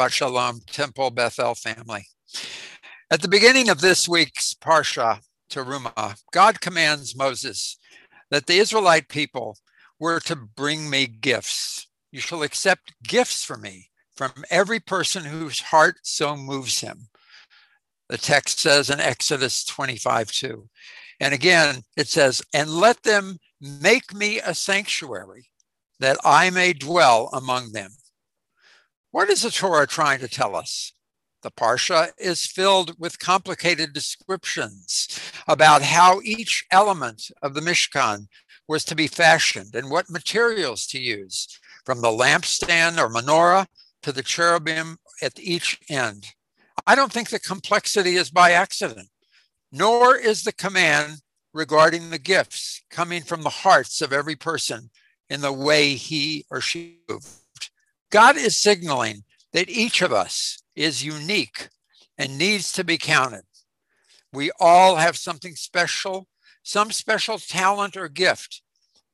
Shabbat 0.00 0.12
Shalom, 0.12 0.60
Temple 0.66 1.10
Bethel 1.10 1.54
family. 1.54 2.06
At 3.10 3.20
the 3.20 3.28
beginning 3.28 3.68
of 3.68 3.82
this 3.82 4.08
week's 4.08 4.54
Parsha, 4.54 5.20
Teruma, 5.50 6.18
God 6.32 6.62
commands 6.62 7.14
Moses 7.14 7.76
that 8.30 8.46
the 8.46 8.56
Israelite 8.56 9.10
people 9.10 9.58
were 9.98 10.18
to 10.20 10.36
bring 10.36 10.88
me 10.88 11.06
gifts. 11.06 11.86
You 12.12 12.20
shall 12.20 12.42
accept 12.42 12.94
gifts 13.04 13.44
from 13.44 13.60
me, 13.60 13.90
from 14.16 14.32
every 14.48 14.80
person 14.80 15.22
whose 15.22 15.60
heart 15.60 15.96
so 16.02 16.34
moves 16.34 16.80
him. 16.80 17.08
The 18.08 18.16
text 18.16 18.58
says 18.58 18.88
in 18.88 19.00
Exodus 19.00 19.64
25 19.64 20.32
2. 20.32 20.66
And 21.20 21.34
again, 21.34 21.82
it 21.98 22.08
says, 22.08 22.40
and 22.54 22.70
let 22.70 23.02
them 23.02 23.36
make 23.60 24.14
me 24.14 24.40
a 24.40 24.54
sanctuary 24.54 25.50
that 25.98 26.16
I 26.24 26.48
may 26.48 26.72
dwell 26.72 27.28
among 27.34 27.72
them. 27.72 27.90
What 29.12 29.28
is 29.28 29.42
the 29.42 29.50
Torah 29.50 29.88
trying 29.88 30.20
to 30.20 30.28
tell 30.28 30.54
us? 30.54 30.92
The 31.42 31.50
Parsha 31.50 32.10
is 32.16 32.46
filled 32.46 32.94
with 32.96 33.18
complicated 33.18 33.92
descriptions 33.92 35.08
about 35.48 35.82
how 35.82 36.20
each 36.22 36.64
element 36.70 37.24
of 37.42 37.54
the 37.54 37.60
Mishkan 37.60 38.28
was 38.68 38.84
to 38.84 38.94
be 38.94 39.08
fashioned 39.08 39.74
and 39.74 39.90
what 39.90 40.10
materials 40.10 40.86
to 40.88 41.00
use, 41.00 41.48
from 41.84 42.02
the 42.02 42.08
lampstand 42.08 42.98
or 42.98 43.08
menorah 43.08 43.66
to 44.02 44.12
the 44.12 44.22
cherubim 44.22 44.98
at 45.20 45.40
each 45.40 45.80
end. 45.88 46.26
I 46.86 46.94
don't 46.94 47.12
think 47.12 47.30
the 47.30 47.40
complexity 47.40 48.14
is 48.14 48.30
by 48.30 48.52
accident, 48.52 49.08
nor 49.72 50.14
is 50.14 50.44
the 50.44 50.52
command 50.52 51.22
regarding 51.52 52.10
the 52.10 52.18
gifts 52.18 52.80
coming 52.90 53.24
from 53.24 53.42
the 53.42 53.48
hearts 53.48 54.02
of 54.02 54.12
every 54.12 54.36
person 54.36 54.90
in 55.28 55.40
the 55.40 55.52
way 55.52 55.94
he 55.94 56.46
or 56.48 56.60
she 56.60 57.00
moved. 57.08 57.39
God 58.10 58.36
is 58.36 58.56
signaling 58.56 59.24
that 59.52 59.68
each 59.68 60.02
of 60.02 60.12
us 60.12 60.62
is 60.74 61.04
unique 61.04 61.68
and 62.18 62.36
needs 62.36 62.72
to 62.72 62.84
be 62.84 62.98
counted. 62.98 63.44
We 64.32 64.50
all 64.60 64.96
have 64.96 65.16
something 65.16 65.54
special, 65.54 66.28
some 66.62 66.90
special 66.90 67.38
talent 67.38 67.96
or 67.96 68.08
gift 68.08 68.62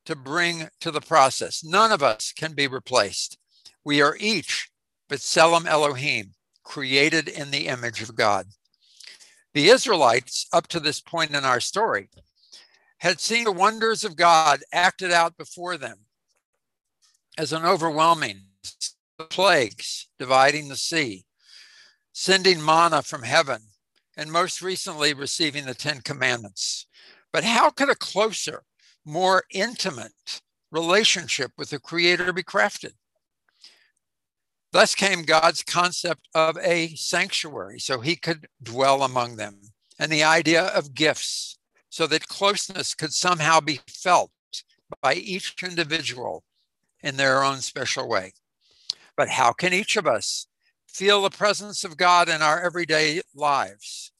to 0.05 0.15
bring 0.15 0.69
to 0.81 0.91
the 0.91 1.01
process. 1.01 1.63
None 1.63 1.91
of 1.91 2.03
us 2.03 2.31
can 2.31 2.53
be 2.53 2.67
replaced. 2.67 3.37
We 3.83 4.01
are 4.01 4.17
each 4.19 4.69
but 5.09 5.19
B'Tselem 5.19 5.65
Elohim, 5.65 6.33
created 6.63 7.29
in 7.29 7.51
the 7.51 7.67
image 7.67 8.01
of 8.01 8.15
God. 8.15 8.47
The 9.53 9.69
Israelites, 9.69 10.45
up 10.51 10.67
to 10.67 10.79
this 10.79 10.99
point 10.99 11.31
in 11.31 11.45
our 11.45 11.61
story, 11.61 12.09
had 12.97 13.21
seen 13.21 13.45
the 13.45 13.51
wonders 13.51 14.03
of 14.03 14.17
God 14.17 14.59
acted 14.73 15.11
out 15.11 15.37
before 15.37 15.77
them 15.77 15.99
as 17.37 17.53
an 17.53 17.63
overwhelming 17.63 18.46
plagues, 19.29 20.07
dividing 20.19 20.69
the 20.69 20.75
sea, 20.75 21.25
sending 22.13 22.63
manna 22.63 23.01
from 23.01 23.23
heaven, 23.23 23.61
and 24.15 24.31
most 24.31 24.61
recently 24.61 25.13
receiving 25.13 25.65
the 25.65 25.73
Ten 25.73 26.01
Commandments. 26.01 26.87
But 27.31 27.43
how 27.43 27.69
could 27.69 27.89
a 27.89 27.95
closer, 27.95 28.63
more 29.05 29.43
intimate 29.51 30.41
relationship 30.71 31.51
with 31.57 31.69
the 31.69 31.79
Creator 31.79 32.33
be 32.33 32.43
crafted? 32.43 32.93
Thus 34.71 34.95
came 34.95 35.23
God's 35.23 35.63
concept 35.63 36.27
of 36.35 36.57
a 36.57 36.89
sanctuary 36.95 37.79
so 37.79 38.01
he 38.01 38.15
could 38.15 38.47
dwell 38.61 39.03
among 39.03 39.37
them, 39.37 39.61
and 39.97 40.11
the 40.11 40.23
idea 40.23 40.63
of 40.63 40.93
gifts 40.93 41.57
so 41.89 42.05
that 42.07 42.27
closeness 42.27 42.93
could 42.93 43.13
somehow 43.13 43.59
be 43.59 43.79
felt 43.87 44.31
by 45.01 45.13
each 45.13 45.55
individual 45.63 46.43
in 47.01 47.17
their 47.17 47.43
own 47.43 47.61
special 47.61 48.07
way. 48.07 48.33
But 49.17 49.29
how 49.29 49.51
can 49.51 49.73
each 49.73 49.97
of 49.97 50.07
us 50.07 50.47
feel 50.97 51.21
the 51.21 51.29
presence 51.29 51.83
of 51.83 51.95
God 51.95 52.27
in 52.27 52.41
our 52.41 52.59
everyday 52.59 53.21
lives. 53.35 54.11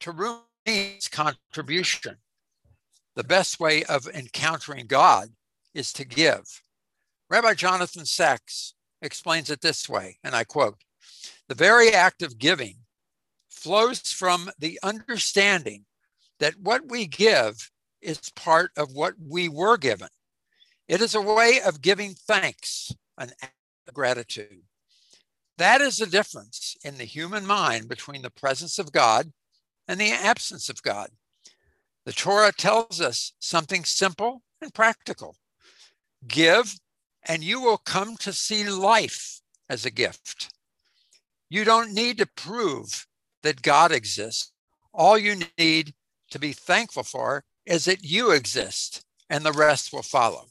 To 0.00 0.40
means 0.66 1.06
contribution. 1.06 2.16
The 3.14 3.22
best 3.22 3.60
way 3.60 3.84
of 3.84 4.08
encountering 4.08 4.86
God 4.88 5.28
is 5.74 5.92
to 5.92 6.04
give. 6.04 6.62
Rabbi 7.30 7.54
Jonathan 7.54 8.04
Sacks 8.04 8.74
explains 9.00 9.48
it 9.48 9.60
this 9.60 9.88
way, 9.88 10.18
and 10.24 10.34
I 10.34 10.42
quote 10.42 10.78
The 11.46 11.54
very 11.54 11.92
act 11.92 12.20
of 12.22 12.38
giving 12.38 12.78
flows 13.48 14.00
from 14.00 14.50
the 14.58 14.80
understanding 14.82 15.84
that 16.40 16.58
what 16.60 16.88
we 16.88 17.06
give 17.06 17.70
is 18.00 18.18
part 18.34 18.72
of 18.76 18.92
what 18.92 19.14
we 19.24 19.48
were 19.48 19.76
given. 19.76 20.08
It 20.88 21.00
is 21.00 21.14
a 21.14 21.20
way 21.20 21.60
of 21.64 21.80
giving 21.80 22.14
thanks, 22.14 22.92
an 23.18 23.30
gratitude. 23.90 24.62
That 25.58 25.80
is 25.80 25.96
the 25.96 26.06
difference 26.06 26.76
in 26.84 26.98
the 26.98 27.04
human 27.04 27.46
mind 27.46 27.88
between 27.88 28.22
the 28.22 28.30
presence 28.30 28.78
of 28.78 28.92
God 28.92 29.32
and 29.88 30.00
the 30.00 30.12
absence 30.12 30.68
of 30.68 30.82
God. 30.82 31.10
The 32.04 32.12
Torah 32.12 32.52
tells 32.52 33.00
us 33.00 33.32
something 33.38 33.84
simple 33.84 34.42
and 34.60 34.72
practical 34.72 35.36
give, 36.26 36.78
and 37.26 37.42
you 37.42 37.60
will 37.60 37.78
come 37.78 38.16
to 38.18 38.32
see 38.32 38.68
life 38.68 39.40
as 39.68 39.84
a 39.84 39.90
gift. 39.90 40.52
You 41.48 41.64
don't 41.64 41.92
need 41.92 42.18
to 42.18 42.26
prove 42.26 43.06
that 43.42 43.62
God 43.62 43.92
exists. 43.92 44.52
All 44.94 45.18
you 45.18 45.42
need 45.58 45.94
to 46.30 46.38
be 46.38 46.52
thankful 46.52 47.02
for 47.02 47.44
is 47.66 47.84
that 47.84 48.04
you 48.04 48.30
exist, 48.30 49.04
and 49.28 49.44
the 49.44 49.52
rest 49.52 49.92
will 49.92 50.02
follow. 50.02 50.46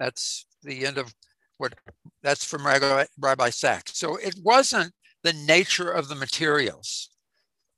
That's 0.00 0.46
the 0.64 0.86
end 0.86 0.98
of 0.98 1.14
what 1.58 1.74
that's 2.22 2.44
from 2.44 2.66
Rabbi, 2.66 3.04
Rabbi 3.18 3.50
Sacks. 3.50 3.98
So 3.98 4.16
it 4.16 4.34
wasn't 4.42 4.92
the 5.22 5.34
nature 5.34 5.90
of 5.90 6.08
the 6.08 6.14
materials 6.14 7.10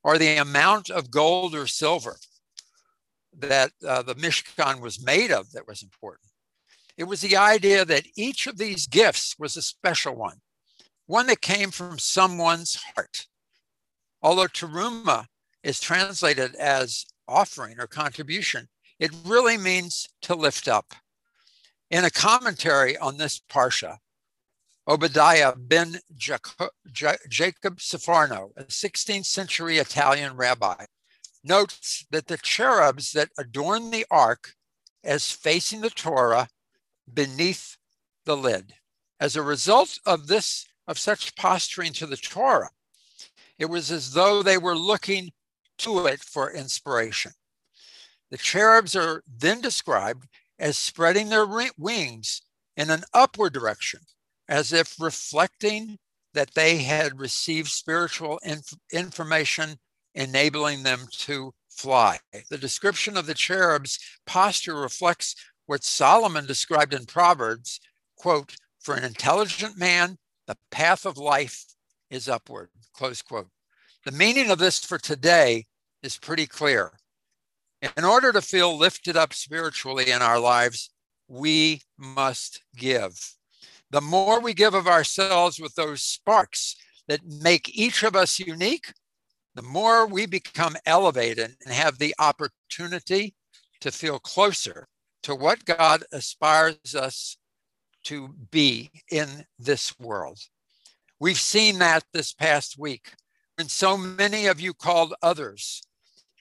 or 0.04 0.16
the 0.16 0.36
amount 0.36 0.88
of 0.88 1.10
gold 1.10 1.54
or 1.54 1.66
silver 1.66 2.16
that 3.36 3.72
uh, 3.86 4.02
the 4.02 4.14
Mishkan 4.14 4.80
was 4.80 5.04
made 5.04 5.32
of 5.32 5.50
that 5.52 5.66
was 5.66 5.82
important. 5.82 6.30
It 6.96 7.04
was 7.04 7.22
the 7.22 7.36
idea 7.36 7.84
that 7.84 8.06
each 8.16 8.46
of 8.46 8.58
these 8.58 8.86
gifts 8.86 9.34
was 9.38 9.56
a 9.56 9.62
special 9.62 10.14
one, 10.14 10.38
one 11.06 11.26
that 11.26 11.40
came 11.40 11.70
from 11.70 11.98
someone's 11.98 12.80
heart. 12.94 13.26
Although 14.22 14.46
teruma 14.46 15.26
is 15.64 15.80
translated 15.80 16.54
as 16.54 17.04
offering 17.26 17.80
or 17.80 17.86
contribution, 17.88 18.68
it 19.00 19.10
really 19.24 19.58
means 19.58 20.06
to 20.22 20.36
lift 20.36 20.68
up. 20.68 20.94
In 21.92 22.06
a 22.06 22.10
commentary 22.10 22.96
on 22.96 23.18
this 23.18 23.38
Parsha, 23.50 23.98
Obadiah 24.88 25.52
ben 25.54 25.98
Jacob, 26.16 26.70
Sforno, 27.76 28.48
a 28.56 28.64
16th 28.64 29.26
century 29.26 29.76
Italian 29.76 30.34
rabbi, 30.34 30.86
notes 31.44 32.06
that 32.10 32.28
the 32.28 32.38
cherubs 32.38 33.12
that 33.12 33.28
adorn 33.38 33.90
the 33.90 34.06
ark 34.10 34.54
as 35.04 35.30
facing 35.32 35.82
the 35.82 35.90
Torah 35.90 36.48
beneath 37.12 37.76
the 38.24 38.38
lid. 38.38 38.72
As 39.20 39.36
a 39.36 39.42
result 39.42 39.98
of 40.06 40.28
this, 40.28 40.66
of 40.88 40.98
such 40.98 41.36
posturing 41.36 41.92
to 41.92 42.06
the 42.06 42.16
Torah, 42.16 42.70
it 43.58 43.66
was 43.66 43.90
as 43.90 44.14
though 44.14 44.42
they 44.42 44.56
were 44.56 44.78
looking 44.78 45.30
to 45.76 46.06
it 46.06 46.20
for 46.20 46.50
inspiration. 46.50 47.32
The 48.30 48.38
cherubs 48.38 48.96
are 48.96 49.22
then 49.28 49.60
described 49.60 50.26
as 50.58 50.78
spreading 50.78 51.28
their 51.28 51.46
wings 51.78 52.42
in 52.76 52.90
an 52.90 53.04
upward 53.12 53.52
direction, 53.52 54.00
as 54.48 54.72
if 54.72 55.00
reflecting 55.00 55.98
that 56.34 56.54
they 56.54 56.78
had 56.78 57.20
received 57.20 57.68
spiritual 57.68 58.38
inf- 58.42 58.74
information 58.92 59.78
enabling 60.14 60.82
them 60.82 61.06
to 61.10 61.52
fly. 61.70 62.18
The 62.50 62.58
description 62.58 63.16
of 63.16 63.26
the 63.26 63.34
cherubs' 63.34 63.98
posture 64.26 64.76
reflects 64.76 65.34
what 65.66 65.84
Solomon 65.84 66.46
described 66.46 66.94
in 66.94 67.06
Proverbs 67.06 67.80
quote, 68.22 68.54
for 68.80 68.94
an 68.94 69.04
intelligent 69.04 69.76
man, 69.76 70.16
the 70.46 70.56
path 70.70 71.04
of 71.04 71.16
life 71.16 71.64
is 72.08 72.28
upward, 72.28 72.68
close 72.94 73.20
quote. 73.20 73.48
The 74.04 74.12
meaning 74.12 74.50
of 74.50 74.58
this 74.58 74.84
for 74.84 74.98
today 74.98 75.66
is 76.02 76.18
pretty 76.18 76.46
clear. 76.46 76.92
In 77.82 78.04
order 78.04 78.32
to 78.32 78.40
feel 78.40 78.78
lifted 78.78 79.16
up 79.16 79.34
spiritually 79.34 80.10
in 80.12 80.22
our 80.22 80.38
lives, 80.38 80.90
we 81.26 81.82
must 81.98 82.62
give. 82.76 83.18
The 83.90 84.00
more 84.00 84.40
we 84.40 84.54
give 84.54 84.74
of 84.74 84.86
ourselves 84.86 85.58
with 85.58 85.74
those 85.74 86.00
sparks 86.00 86.76
that 87.08 87.26
make 87.26 87.76
each 87.76 88.04
of 88.04 88.14
us 88.14 88.38
unique, 88.38 88.92
the 89.56 89.62
more 89.62 90.06
we 90.06 90.26
become 90.26 90.76
elevated 90.86 91.56
and 91.64 91.74
have 91.74 91.98
the 91.98 92.14
opportunity 92.20 93.34
to 93.80 93.90
feel 93.90 94.20
closer 94.20 94.86
to 95.24 95.34
what 95.34 95.64
God 95.64 96.04
aspires 96.12 96.94
us 96.94 97.36
to 98.04 98.28
be 98.50 98.90
in 99.10 99.44
this 99.58 99.98
world. 99.98 100.38
We've 101.18 101.38
seen 101.38 101.78
that 101.80 102.04
this 102.12 102.32
past 102.32 102.78
week 102.78 103.12
when 103.56 103.68
so 103.68 103.96
many 103.96 104.46
of 104.46 104.60
you 104.60 104.72
called 104.72 105.14
others 105.22 105.82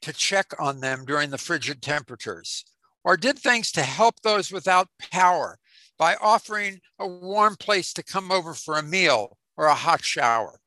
to 0.01 0.13
check 0.13 0.53
on 0.59 0.79
them 0.79 1.05
during 1.05 1.29
the 1.29 1.37
frigid 1.37 1.81
temperatures, 1.81 2.65
or 3.03 3.17
did 3.17 3.39
things 3.39 3.71
to 3.71 3.83
help 3.83 4.21
those 4.21 4.51
without 4.51 4.87
power 5.11 5.57
by 5.97 6.15
offering 6.15 6.81
a 6.97 7.07
warm 7.07 7.55
place 7.55 7.93
to 7.93 8.03
come 8.03 8.31
over 8.31 8.53
for 8.53 8.77
a 8.77 8.83
meal 8.83 9.37
or 9.55 9.65
a 9.65 9.75
hot 9.75 10.03
shower. 10.03 10.59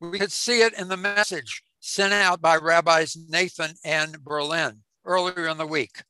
We 0.00 0.18
could 0.18 0.32
see 0.32 0.62
it 0.62 0.72
in 0.78 0.88
the 0.88 0.96
message 0.96 1.62
sent 1.80 2.14
out 2.14 2.40
by 2.40 2.56
Rabbis 2.56 3.16
Nathan 3.28 3.74
and 3.84 4.24
Berlin 4.24 4.82
earlier 5.04 5.46
in 5.48 5.58
the 5.58 5.66
week. 5.66 6.02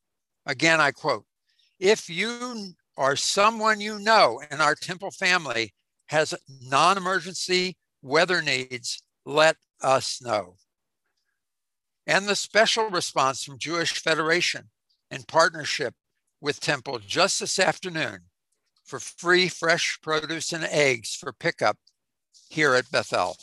Again, 0.47 0.81
I 0.81 0.93
quote 0.93 1.25
If 1.81 2.09
you 2.09 2.75
or 2.97 3.17
someone 3.17 3.81
you 3.81 3.99
know 3.99 4.41
in 4.51 4.61
our 4.61 4.75
temple 4.75 5.11
family 5.11 5.75
has 6.07 6.35
non 6.63 6.97
emergency 6.97 7.77
weather 8.03 8.43
needs, 8.43 9.03
let 9.25 9.57
us 9.83 10.23
know. 10.23 10.57
And 12.07 12.27
the 12.27 12.37
special 12.37 12.91
response 12.91 13.45
from 13.45 13.59
Jewish 13.59 13.93
Federation 13.93 14.71
in 15.11 15.23
partnership 15.23 15.95
with 16.41 16.61
Temple 16.61 16.99
just 16.99 17.41
this 17.41 17.59
afternoon 17.59 18.23
for 18.85 18.99
free 18.99 19.49
fresh 19.49 19.99
produce 20.03 20.53
and 20.53 20.65
eggs 20.65 21.15
for 21.15 21.33
pickup 21.33 21.79
here 22.51 22.75
at 22.75 22.91
Bethel. 22.91 23.37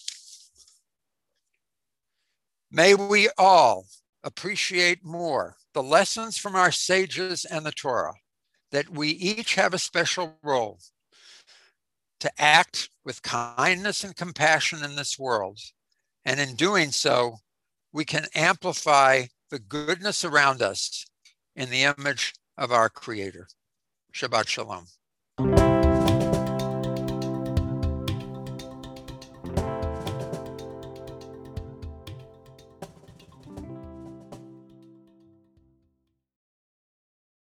May 2.72 2.94
we 2.94 3.30
all 3.38 3.86
appreciate 4.24 5.04
more 5.04 5.56
the 5.74 5.84
lessons 5.84 6.38
from 6.38 6.56
our 6.56 6.72
sages 6.72 7.46
and 7.46 7.66
the 7.66 7.72
Torah, 7.72 8.16
that 8.72 8.90
we 8.90 9.10
each 9.10 9.56
have 9.56 9.74
a 9.74 9.80
special 9.80 10.38
role 10.44 10.80
to 12.20 12.32
act 12.38 12.90
with 13.06 13.22
kindness 13.22 14.04
and 14.04 14.16
compassion 14.16 14.84
in 14.84 14.96
this 14.96 15.18
world. 15.18 15.60
And 16.26 16.40
in 16.40 16.56
doing 16.56 16.92
so, 16.92 17.38
we 17.92 18.06
can 18.06 18.26
amplify 18.36 19.24
the 19.50 19.60
goodness 19.60 20.24
around 20.24 20.62
us 20.62 21.06
in 21.56 21.70
the 21.70 21.84
image 21.84 22.34
of 22.58 22.72
our 22.72 22.90
Creator. 22.90 23.48
Shabbat 24.14 24.48
Shalom. 24.48 24.88